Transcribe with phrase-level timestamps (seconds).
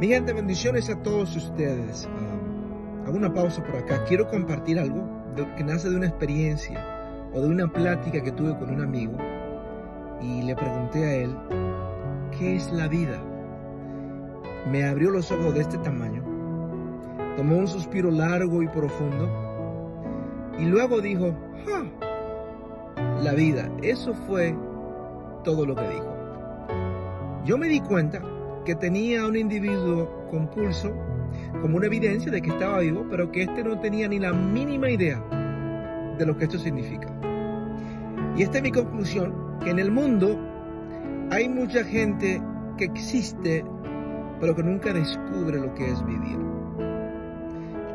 [0.00, 2.08] Mi gente, bendiciones a todos ustedes.
[2.08, 4.02] Um, hago una pausa por acá.
[4.08, 5.08] Quiero compartir algo
[5.56, 6.84] que nace de una experiencia
[7.32, 9.16] o de una plática que tuve con un amigo
[10.20, 11.36] y le pregunté a él,
[12.36, 13.22] ¿qué es la vida?
[14.68, 16.24] Me abrió los ojos de este tamaño,
[17.36, 19.30] tomó un suspiro largo y profundo
[20.58, 21.36] y luego dijo,
[23.22, 24.56] la vida, eso fue
[25.44, 26.16] todo lo que dijo.
[27.44, 28.20] Yo me di cuenta
[28.64, 30.92] que tenía un individuo con pulso
[31.60, 34.90] como una evidencia de que estaba vivo, pero que éste no tenía ni la mínima
[34.90, 35.22] idea
[36.18, 37.08] de lo que esto significa.
[38.36, 40.38] Y esta es mi conclusión, que en el mundo
[41.30, 42.40] hay mucha gente
[42.76, 43.64] que existe,
[44.40, 46.38] pero que nunca descubre lo que es vivir.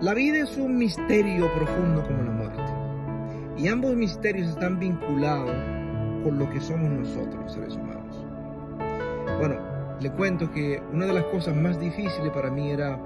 [0.00, 2.62] La vida es un misterio profundo como la muerte.
[3.56, 5.56] Y ambos misterios están vinculados
[6.22, 8.26] con lo que somos nosotros, los seres humanos.
[9.38, 12.98] Bueno, le cuento que una de las cosas más difíciles para mí era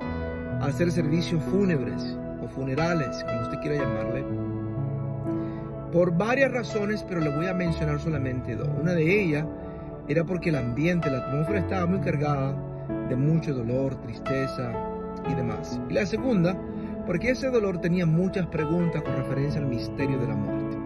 [0.61, 4.25] hacer servicios fúnebres o funerales, como usted quiera llamarle,
[5.93, 8.69] por varias razones, pero le voy a mencionar solamente dos.
[8.81, 9.47] Una de ellas
[10.09, 12.55] era porque el ambiente, la atmósfera estaba muy cargada
[13.09, 14.73] de mucho dolor, tristeza
[15.29, 15.81] y demás.
[15.89, 16.57] Y la segunda,
[17.07, 20.77] porque ese dolor tenía muchas preguntas con referencia al misterio de la muerte.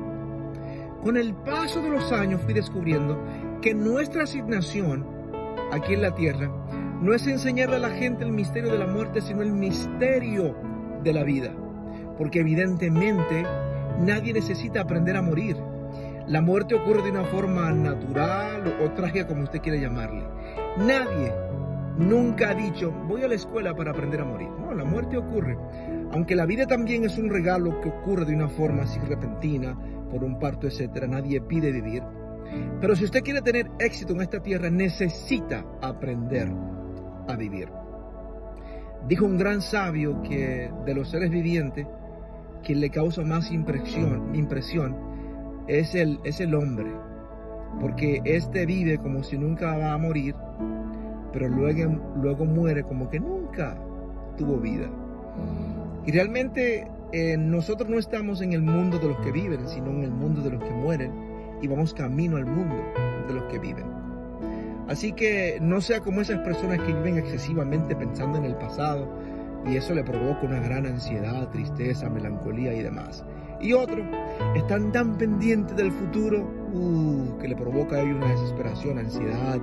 [1.02, 3.22] Con el paso de los años fui descubriendo
[3.60, 5.13] que nuestra asignación
[5.74, 6.50] aquí en la tierra
[7.00, 10.56] no es enseñarle a la gente el misterio de la muerte, sino el misterio
[11.02, 11.50] de la vida.
[12.16, 13.44] Porque evidentemente
[14.00, 15.56] nadie necesita aprender a morir.
[16.26, 20.24] La muerte ocurre de una forma natural o trágica, como usted quiera llamarle.
[20.78, 21.34] Nadie
[21.98, 24.48] nunca ha dicho, voy a la escuela para aprender a morir.
[24.58, 25.58] No, la muerte ocurre.
[26.12, 29.76] Aunque la vida también es un regalo que ocurre de una forma así repentina,
[30.10, 32.02] por un parto, etcétera, nadie pide vivir.
[32.80, 36.48] Pero si usted quiere tener éxito en esta tierra, necesita aprender
[37.28, 37.68] a vivir.
[39.08, 41.86] Dijo un gran sabio que de los seres vivientes,
[42.62, 44.96] quien le causa más impresión, impresión
[45.66, 46.90] es, el, es el hombre,
[47.80, 50.34] porque éste vive como si nunca va a morir,
[51.32, 53.76] pero luego, luego muere como que nunca
[54.38, 54.88] tuvo vida.
[56.06, 60.04] Y realmente eh, nosotros no estamos en el mundo de los que viven, sino en
[60.04, 61.33] el mundo de los que mueren
[61.64, 62.76] y vamos camino al mundo
[63.26, 63.86] de los que viven.
[64.86, 69.08] Así que no sea como esas personas que viven excesivamente pensando en el pasado
[69.66, 73.24] y eso le provoca una gran ansiedad, tristeza, melancolía y demás.
[73.62, 74.06] Y otros
[74.54, 76.42] están tan pendientes del futuro
[76.74, 79.58] uh, que le provoca a ellos una desesperación, ansiedad,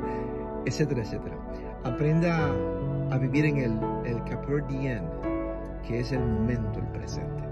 [0.66, 1.38] etcétera, etcétera.
[1.84, 2.51] Aprenda
[3.11, 5.03] a vivir en el, el Capur Diem,
[5.88, 7.44] que es el momento, el presente.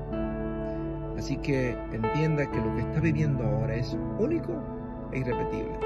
[1.19, 4.53] Así que entienda que lo que está viviendo ahora es único
[5.11, 5.77] e irrepetible.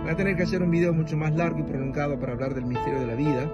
[0.00, 2.64] Voy a tener que hacer un video mucho más largo y prolongado para hablar del
[2.64, 3.50] misterio de la vida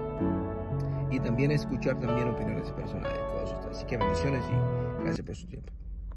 [1.11, 3.75] y también escuchar también opiniones personales de todos ustedes.
[3.75, 5.73] Así que bendiciones y gracias por su tiempo.